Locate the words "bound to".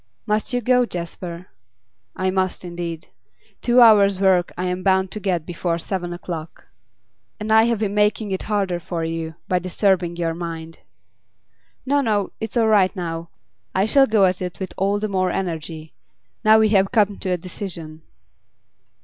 4.81-5.19